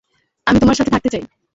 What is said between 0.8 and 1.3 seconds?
থাকতে চাই।